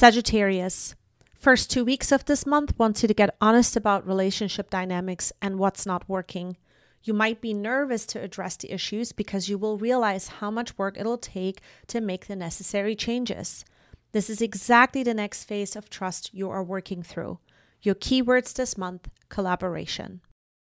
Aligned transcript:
Sagittarius. 0.00 0.94
First 1.38 1.70
two 1.70 1.84
weeks 1.84 2.10
of 2.10 2.24
this 2.24 2.46
month 2.46 2.72
want 2.78 3.02
you 3.02 3.06
to 3.06 3.12
get 3.12 3.36
honest 3.38 3.76
about 3.76 4.06
relationship 4.06 4.70
dynamics 4.70 5.30
and 5.42 5.58
what's 5.58 5.84
not 5.84 6.08
working. 6.08 6.56
You 7.02 7.12
might 7.12 7.42
be 7.42 7.52
nervous 7.52 8.06
to 8.06 8.22
address 8.22 8.56
the 8.56 8.72
issues 8.72 9.12
because 9.12 9.50
you 9.50 9.58
will 9.58 9.76
realize 9.76 10.28
how 10.40 10.50
much 10.50 10.78
work 10.78 10.96
it'll 10.98 11.18
take 11.18 11.60
to 11.88 12.00
make 12.00 12.28
the 12.28 12.34
necessary 12.34 12.96
changes. 12.96 13.66
This 14.12 14.30
is 14.30 14.40
exactly 14.40 15.02
the 15.02 15.12
next 15.12 15.44
phase 15.44 15.76
of 15.76 15.90
trust 15.90 16.32
you 16.32 16.48
are 16.48 16.64
working 16.64 17.02
through. 17.02 17.38
Your 17.82 17.94
keywords 17.94 18.54
this 18.54 18.78
month 18.78 19.06
collaboration. 19.28 20.22